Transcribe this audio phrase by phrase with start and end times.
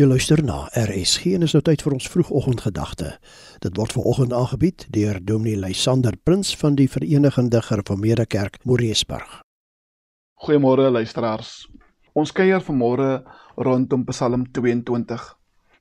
[0.00, 3.10] Jy luister na RSG en is nou tyd vir ons vroegoggendgedagte.
[3.60, 9.42] Dit word veraloggend aangebied deur Dominee Lysander Prins van die Verenigde Gereformeerde Kerk Moreesburg.
[10.40, 11.50] Goeiemôre luisteraars.
[12.16, 13.10] Ons kuier vanmôre
[13.60, 15.26] rondom Psalm 22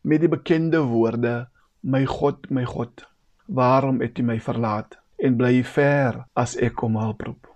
[0.03, 1.47] met die bekende woorde:
[1.79, 3.05] My God, my God,
[3.47, 7.47] waarom het U my verlaat en bly ver as ek kom help roep?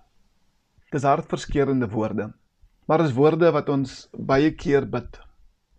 [0.96, 2.32] Dis hartverskeurende woorde,
[2.88, 5.20] maar dis woorde wat ons baie keer bid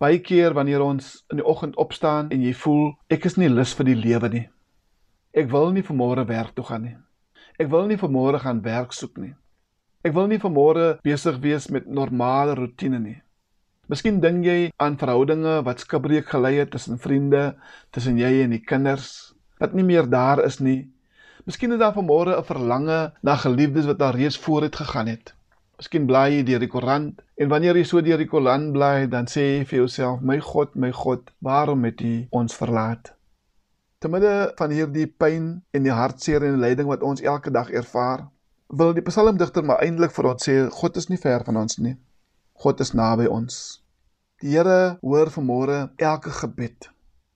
[0.02, 3.74] Baie keer wanneer ons in die oggend opstaan en jy voel ek is nie lus
[3.78, 4.46] vir die lewe nie.
[5.34, 6.96] Ek wil nie vanmôre werk toe gaan nie.
[7.62, 9.34] Ek wil nie vanmôre gaan werk soek nie.
[10.04, 13.20] Ek wil nie vanmôre besig wees met normale rotine nie.
[13.86, 17.54] Miskien dink jy aan verhoudinge wat skibreek gelei het tussen vriende,
[17.94, 20.90] tussen jy en die kinders wat nie meer daar is nie.
[21.46, 25.34] Miskien is daar vanmôre 'n verlange na geliefdes wat al reeds vooruit gegaan het.
[25.80, 29.26] Miskien bly jy deur die koerant en wanneer jy so deur die koerant bly, dan
[29.30, 33.10] sê jy vir jouself: "My God, my God, waarom het U ons verlaat?"
[33.98, 37.70] Te midde van hierdie pyn en die hartseer en die lyding wat ons elke dag
[37.82, 38.26] ervaar,
[38.68, 41.96] wil die psalmdigter maar eintlik vir ons sê: God is nie ver van ons nie.
[42.62, 43.60] God is naby ons.
[44.42, 46.90] Die Here hoor vanmôre elke gebed.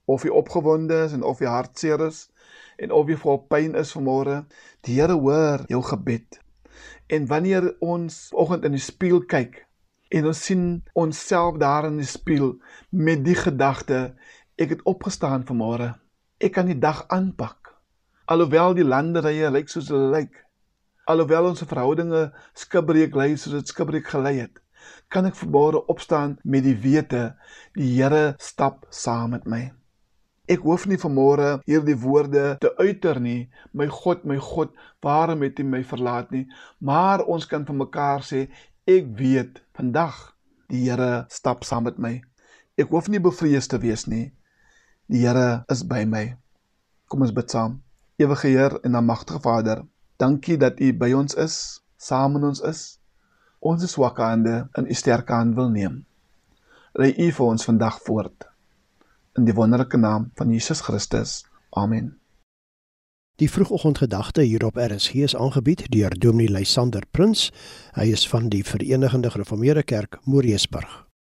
[0.05, 2.29] Of jy opgewonde is en of jy hartseer is
[2.79, 4.45] en of jy vol pyn is vanmôre,
[4.87, 6.39] die Here hoor jou gebed.
[7.07, 9.65] En wanneer ons oggend in die spieël kyk
[10.09, 10.63] en ons sien
[10.97, 12.55] onsself daar in die spieël
[12.89, 14.15] met die gedagte
[14.59, 15.93] ek het opgestaan vanmôre.
[16.39, 17.73] Ek kan die dag aanpak.
[18.29, 20.33] Alhoewel die landerye lyk soos hulle lyk.
[21.09, 24.59] Alhoewel ons verhoudinge skibreek lê soos dit skibreek gelei het,
[25.09, 27.31] kan ek vanmôre opstaan met die wete
[27.77, 29.78] die Here stap saam met my.
[30.49, 33.51] Ek hoef nie vanmôre hierdie woorde te uiter nie.
[33.77, 34.71] My God, my God,
[35.05, 36.47] waarom het U my verlaat nie?
[36.81, 38.47] Maar ons kan vir mekaar sê,
[38.89, 40.17] ek weet vandag
[40.73, 42.15] die Here stap saam met my.
[42.81, 44.31] Ek hoef nie bevrees te wees nie.
[45.05, 46.25] Die Here is by my.
[47.05, 47.77] Kom ons bid saam.
[48.17, 49.85] Ewige Heer en almagtige Vader,
[50.17, 51.61] dankie dat U by ons is,
[52.01, 52.85] saam met ons is.
[53.61, 56.05] Ons swakke hande in U sterke hand wil neem.
[56.97, 58.48] Lei U vir ons vandag voort
[59.35, 61.45] in die wonderlike naam van Jesus Christus.
[61.69, 62.19] Amen.
[63.39, 67.51] Die vroegoggendgedagte hier op RSG is aangebied deur Dominee Lysander Prins.
[67.95, 71.08] Hy is van die Verenigde Gereformeerde Kerk Moreesburg.